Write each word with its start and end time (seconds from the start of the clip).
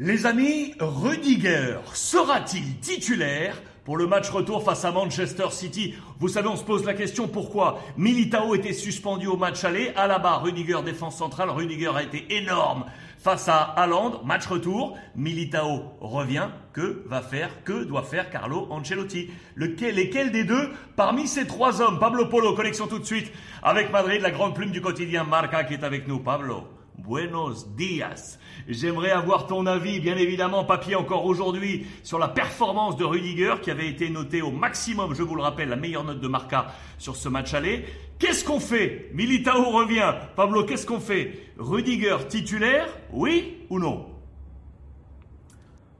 Les 0.00 0.26
amis, 0.26 0.74
Rudiger 0.78 1.78
sera-t-il 1.92 2.78
titulaire 2.78 3.60
pour 3.84 3.96
le 3.96 4.06
match 4.06 4.30
retour 4.30 4.62
face 4.62 4.84
à 4.84 4.92
Manchester 4.92 5.50
City? 5.50 5.92
Vous 6.20 6.28
savez, 6.28 6.46
on 6.46 6.54
se 6.54 6.62
pose 6.62 6.84
la 6.84 6.94
question 6.94 7.26
pourquoi 7.26 7.80
Militao 7.96 8.54
était 8.54 8.74
suspendu 8.74 9.26
au 9.26 9.36
match 9.36 9.64
aller? 9.64 9.90
À 9.96 10.06
la 10.06 10.20
barre, 10.20 10.44
Rudiger 10.44 10.82
défense 10.84 11.16
centrale. 11.16 11.50
Rudiger 11.50 11.90
a 11.96 12.04
été 12.04 12.32
énorme 12.32 12.84
face 13.18 13.48
à 13.48 13.56
Haaland. 13.60 14.22
Match 14.24 14.46
retour. 14.46 14.96
Militao 15.16 15.96
revient. 16.00 16.46
Que 16.72 17.02
va 17.08 17.20
faire, 17.20 17.64
que 17.64 17.82
doit 17.82 18.04
faire 18.04 18.30
Carlo 18.30 18.68
Ancelotti? 18.70 19.30
Lequel, 19.56 19.96
Lesquels 19.96 20.30
des 20.30 20.44
deux 20.44 20.70
Parmi 20.94 21.26
ces 21.26 21.44
trois 21.44 21.82
hommes, 21.82 21.98
Pablo 21.98 22.26
Polo, 22.26 22.54
connexion 22.54 22.86
tout 22.86 23.00
de 23.00 23.04
suite 23.04 23.32
avec 23.64 23.90
Madrid, 23.90 24.22
la 24.22 24.30
grande 24.30 24.54
plume 24.54 24.70
du 24.70 24.80
quotidien 24.80 25.24
Marca 25.24 25.64
qui 25.64 25.74
est 25.74 25.82
avec 25.82 26.06
nous. 26.06 26.20
Pablo. 26.20 26.77
Buenos 27.08 27.74
días. 27.74 28.38
J'aimerais 28.68 29.12
avoir 29.12 29.46
ton 29.46 29.64
avis, 29.64 29.98
bien 29.98 30.18
évidemment, 30.18 30.64
papier 30.64 30.94
encore 30.94 31.24
aujourd'hui, 31.24 31.86
sur 32.02 32.18
la 32.18 32.28
performance 32.28 32.98
de 32.98 33.04
Rudiger, 33.04 33.54
qui 33.62 33.70
avait 33.70 33.88
été 33.88 34.10
noté 34.10 34.42
au 34.42 34.50
maximum, 34.50 35.14
je 35.14 35.22
vous 35.22 35.34
le 35.34 35.40
rappelle, 35.40 35.70
la 35.70 35.76
meilleure 35.76 36.04
note 36.04 36.20
de 36.20 36.28
Marca 36.28 36.66
sur 36.98 37.16
ce 37.16 37.30
match 37.30 37.54
aller. 37.54 37.86
Qu'est-ce 38.18 38.44
qu'on 38.44 38.60
fait? 38.60 39.08
Militao 39.14 39.70
revient. 39.70 40.12
Pablo, 40.36 40.64
qu'est-ce 40.64 40.86
qu'on 40.86 41.00
fait? 41.00 41.32
Rudiger 41.56 42.18
titulaire, 42.28 42.88
oui 43.10 43.56
ou 43.70 43.78
non? 43.78 44.04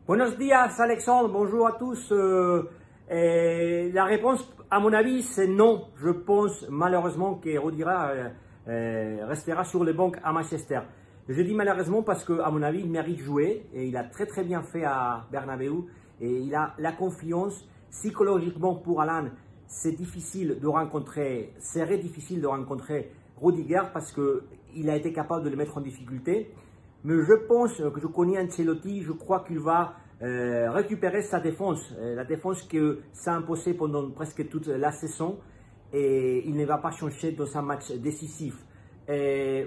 Buenos 0.07 0.37
días, 0.37 0.75
Alexandre. 0.79 1.31
Bonjour 1.31 1.67
à 1.67 1.73
tous. 1.73 2.13
Euh, 2.13 2.65
la 3.11 4.05
réponse, 4.05 4.47
à 4.71 4.79
mon 4.79 4.93
avis, 4.93 5.23
c'est 5.23 5.49
non. 5.49 5.87
Je 6.03 6.11
pense 6.11 6.67
malheureusement 6.69 7.37
que 7.37 7.57
Rudiger 7.57 8.29
euh, 8.69 9.25
restera 9.27 9.65
sur 9.65 9.85
les 9.85 9.93
bancs 9.93 10.17
à 10.23 10.33
Manchester. 10.33 10.81
Je 11.29 11.43
dis 11.43 11.55
malheureusement 11.55 12.03
parce 12.03 12.25
qu'à 12.25 12.51
mon 12.51 12.63
avis, 12.63 12.81
il 12.81 12.91
mérite 12.91 13.19
jouer 13.19 13.67
et 13.75 13.87
il 13.87 13.97
a 13.97 14.05
très 14.05 14.27
très 14.27 14.45
bien 14.45 14.63
fait 14.63 14.85
à 14.85 15.27
Bernabeu 15.31 15.85
et 16.21 16.31
il 16.31 16.55
a 16.55 16.75
la 16.79 16.93
confiance. 16.93 17.67
Psychologiquement 17.91 18.75
pour 18.75 19.01
Alan, 19.01 19.29
c'est 19.67 19.93
difficile 19.93 20.59
de 20.61 20.67
rencontrer, 20.67 21.55
serait 21.59 21.99
difficile 21.99 22.41
de 22.41 22.47
rencontrer 22.47 23.11
Rudiger 23.41 23.83
parce 23.93 24.13
qu'il 24.13 24.91
a 24.91 24.97
été 24.97 25.13
capable 25.13 25.45
de 25.45 25.51
le 25.51 25.57
mettre 25.57 25.79
en 25.79 25.81
difficulté. 25.81 26.51
Mais 27.05 27.23
je 27.23 27.35
pense 27.47 27.77
que 27.77 28.01
je 28.01 28.07
connais 28.07 28.39
Ancelotti, 28.39 29.03
je 29.03 29.13
crois 29.13 29.45
qu'il 29.47 29.61
va 29.61 29.95
euh, 30.23 30.71
récupérer 30.71 31.23
sa 31.23 31.39
défense, 31.39 31.95
euh, 31.99 32.17
la 32.17 32.25
défense 32.25 32.63
que 32.65 33.01
ça 33.13 33.33
a 33.33 33.37
imposé 33.37 33.73
pendant 33.73 34.11
presque 34.11 34.49
toute 34.49 34.67
la 34.67 34.91
saison 34.91 35.39
et 35.93 36.49
il 36.49 36.57
ne 36.57 36.65
va 36.65 36.79
pas 36.79 36.91
changer 36.91 37.33
dans 37.33 37.57
un 37.57 37.63
match 37.63 37.93
décisif. 37.93 38.55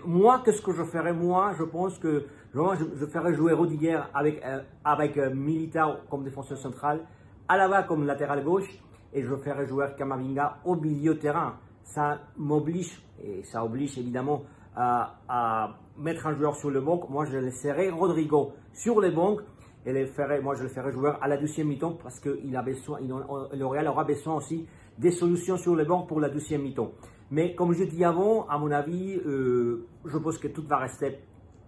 Moi, 0.06 0.42
qu'est-ce 0.46 0.62
que 0.62 0.72
je 0.72 0.84
ferais 0.84 1.14
Moi, 1.14 1.54
je 1.58 1.64
pense 1.64 1.98
que 1.98 2.28
je, 2.54 3.06
ferais 3.06 3.34
jouer 3.34 3.54
Rudiger 3.54 4.02
avec, 4.14 4.44
euh, 4.44 4.62
avec 4.84 5.18
euh, 5.18 5.34
Militao 5.34 5.96
comme 6.10 6.24
défenseur 6.24 6.58
central, 6.58 7.02
Alaba 7.48 7.84
comme 7.84 8.06
latéral 8.06 8.44
gauche, 8.44 8.70
et 9.14 9.24
je 9.24 9.36
ferais 9.36 9.68
jouer 9.68 9.88
Kamavinga 9.98 10.58
au 10.66 10.76
milieu 10.76 11.18
terrain. 11.18 11.56
Ça 11.84 12.20
m'oblige, 12.38 13.02
et 13.24 13.44
ça 13.44 13.64
oblige 13.64 13.98
évidemment 13.98 14.44
à, 14.76 15.16
à, 15.28 15.78
mettre 15.98 16.28
un 16.28 16.34
joueur 16.34 16.56
sur 16.56 16.70
le 16.70 16.82
banc. 16.82 17.08
Moi, 17.10 17.26
je 17.26 17.38
laisserais 17.38 17.90
Rodrigo 17.90 18.54
sur 18.74 19.00
les 19.02 19.12
bancs 19.12 19.40
et 19.86 19.94
les 19.94 20.06
ferais, 20.06 20.42
moi, 20.42 20.56
je 20.56 20.64
le 20.64 20.70
ferais 20.70 20.92
jouer 20.92 21.12
à 21.22 21.28
la 21.28 21.38
deuxième 21.38 21.68
mi-temps 21.68 21.98
parce 22.02 22.20
que 22.20 22.40
il 22.44 22.56
a 22.56 22.62
besoin, 22.62 23.00
le 23.02 23.66
Real 23.66 23.88
aura 23.88 24.04
besoin 24.04 24.36
aussi 24.36 24.68
des 25.02 25.12
solutions 25.12 25.58
sur 25.58 25.76
le 25.76 25.84
banc 25.84 26.04
pour 26.04 26.20
la 26.22 26.30
deuxième 26.30 26.62
mi-temps. 26.62 26.92
Mais 27.32 27.56
comme 27.56 27.74
je 27.74 27.84
dis 27.86 28.04
avant, 28.04 28.46
à 28.48 28.60
mon 28.60 28.72
avis, 28.72 29.16
euh, 29.26 29.88
je 30.06 30.18
pense 30.18 30.38
que 30.38 30.48
tout 30.48 30.64
va 30.68 30.78
rester 30.78 31.18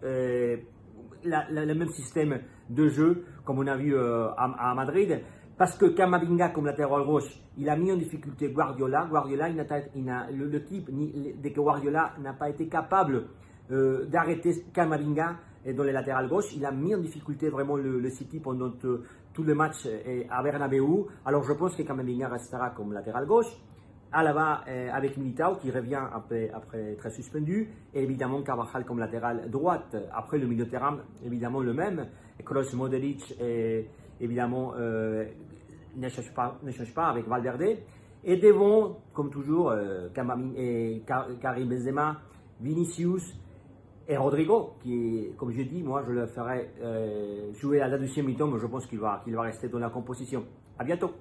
euh, 0.04 0.58
le 1.24 1.74
même 1.74 1.90
système 1.90 2.42
de 2.70 2.88
jeu 2.90 3.26
comme 3.44 3.60
on 3.60 3.68
a 3.68 3.76
vu 3.76 3.96
euh, 3.96 4.30
à, 4.38 4.74
Madrid. 4.76 5.22
Parce 5.58 5.76
que 5.78 5.86
Kamavinga, 5.86 6.50
comme 6.50 6.66
latéral 6.66 7.06
gauche, 7.06 7.30
il 7.58 7.70
a 7.70 7.76
mis 7.76 7.92
en 7.92 7.98
difficulté 7.98 8.50
Guardiola. 8.50 9.08
Guardiola, 9.10 9.50
il 9.50 9.56
le, 9.56 10.64
type, 10.64 10.90
dès 11.42 11.52
que 11.52 11.60
Guardiola 11.60 12.14
n'a 12.22 12.34
pas 12.34 12.50
été 12.50 12.68
capable 12.68 13.26
d'arrêter 13.70 14.66
Kamavinga 15.66 15.74
dans 15.74 15.84
les 15.84 15.92
latérales 15.92 16.28
gauche, 16.28 16.54
il 16.56 16.66
a 16.66 16.72
mis 16.72 16.94
en 16.94 17.00
difficulté 17.00 17.50
vraiment 17.50 17.78
le, 17.78 18.10
City 18.10 18.40
pendant 18.40 18.72
tout 18.72 19.44
le 19.44 19.56
match 19.56 19.88
à 20.30 20.44
Bernabeu. 20.44 21.08
Alors 21.26 21.44
je 21.44 21.54
pense 21.54 21.76
que 21.76 21.84
Kamavinga 21.84 22.28
restera 22.28 22.72
comme 22.72 22.94
latéral 22.94 23.26
gauche. 23.26 23.52
Alaba 24.14 24.64
euh, 24.68 24.90
avec 24.94 25.18
Militao 25.18 25.56
qui 25.56 25.72
revient 25.72 26.02
après, 26.14 26.52
après 26.54 26.96
très 26.96 27.10
suspendu, 27.10 27.70
et 27.94 28.04
évidemment 28.04 28.44
Carvajal 28.44 28.86
comme 28.86 29.00
latéral 29.00 29.50
droite. 29.50 29.98
Après 30.14 30.38
le 30.38 30.46
milieu 30.46 30.66
de 30.66 30.70
terrain, 30.70 31.00
évidemment 31.26 31.62
le 31.62 31.74
même. 31.74 32.08
Kroos, 32.46 32.76
Modric, 32.76 33.34
et 33.42 33.88
évidemment 34.22 34.74
euh, 34.78 35.26
ne, 35.96 36.10
change 36.10 36.32
pas, 36.34 36.60
ne 36.62 36.72
change 36.72 36.94
pas 36.94 37.08
avec 37.08 37.28
Valverde. 37.28 37.78
Et 38.24 38.38
devant, 38.38 39.00
comme 39.14 39.30
toujours, 39.32 39.72
euh, 39.72 40.08
et 40.56 41.04
Karim 41.42 41.68
Benzema, 41.68 42.22
Vinicius 42.62 43.36
et 44.08 44.18
Rodrigo, 44.18 44.74
qui, 44.82 45.30
comme 45.38 45.52
je 45.52 45.62
dis, 45.62 45.82
moi 45.82 46.04
je 46.08 46.12
le 46.12 46.26
ferai 46.28 46.70
euh, 46.82 47.54
jouer 47.54 47.82
à 47.82 47.88
la 47.88 47.98
deuxième 47.98 48.26
mi-temps, 48.26 48.48
mais 48.48 48.60
je 48.60 48.68
pense 48.68 48.86
qu'il 48.86 49.00
va, 49.00 49.24
va 49.26 49.42
rester 49.42 49.70
dans 49.70 49.80
la 49.80 49.90
composition. 49.90 50.46
À 50.78 50.84
bientôt. 50.84 51.12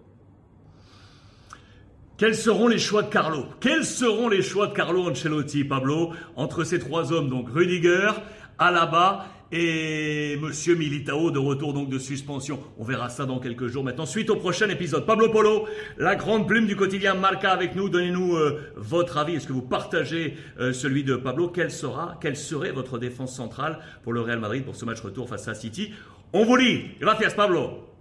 Quels 2.17 2.35
seront 2.35 2.69
les 2.69 2.79
choix 2.79 3.03
de 3.03 3.09
Carlo? 3.09 3.45
Quels 3.61 3.85
seront 3.85 4.29
les 4.29 4.43
choix 4.43 4.69
de 4.69 4.75
Carlo 4.75 5.11
Ancelotti, 5.11 5.65
Pablo, 5.65 6.11
entre 6.37 6.65
ces 6.65 6.79
trois 6.79 7.13
hommes, 7.13 7.29
donc 7.29 7.49
Rudiger, 7.49 8.11
Alaba 8.59 9.27
et 9.53 10.39
Monsieur 10.41 10.75
Militao 10.75 11.31
de 11.31 11.39
retour 11.39 11.75
donc 11.75 11.91
de 11.91 11.99
suspension. 11.99 12.59
On 12.79 12.85
verra 12.85 13.11
ça 13.11 13.27
dans 13.27 13.39
quelques 13.39 13.69
jours. 13.69 13.85
Maintenant, 13.85 14.07
suite 14.07 14.31
au 14.31 14.37
prochain 14.37 14.69
épisode. 14.71 15.05
Pablo 15.05 15.29
Polo, 15.29 15.67
la 15.99 16.17
grande 16.17 16.49
plume 16.49 16.67
du 16.67 16.75
quotidien 16.75 17.15
Marca 17.15 17.53
avec 17.53 17.77
nous. 17.77 17.91
Donnez-nous 17.91 18.37
euh, 18.37 18.61
votre 18.77 19.19
avis. 19.19 19.35
Est-ce 19.35 19.47
que 19.47 19.53
vous 19.53 19.63
partagez 19.63 20.37
euh, 20.59 20.73
celui 20.73 21.05
de 21.05 21.17
Pablo? 21.17 21.49
Quelle 21.49 21.71
sera, 21.71 22.19
quelle 22.21 22.37
serait 22.37 22.73
votre 22.73 22.99
défense 22.99 23.37
centrale 23.37 23.79
pour 24.03 24.15
le 24.15 24.23
Real 24.23 24.41
Madrid 24.41 24.65
pour 24.65 24.75
ce 24.75 24.87
match 24.87 25.01
retour 25.01 25.29
face 25.29 25.47
à 25.49 25.55
City? 25.55 25.93
On 26.33 26.45
vous 26.45 26.57
lit. 26.57 26.85
Gracias 26.99 27.35
Pablo. 27.35 27.92